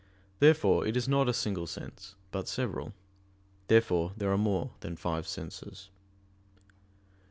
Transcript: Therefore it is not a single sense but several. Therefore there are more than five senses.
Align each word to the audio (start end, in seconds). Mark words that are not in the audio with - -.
Therefore 0.39 0.83
it 0.87 0.97
is 0.97 1.07
not 1.07 1.29
a 1.29 1.31
single 1.31 1.67
sense 1.67 2.15
but 2.31 2.47
several. 2.47 2.95
Therefore 3.67 4.13
there 4.17 4.31
are 4.31 4.35
more 4.35 4.71
than 4.79 4.95
five 4.95 5.27
senses. 5.27 5.91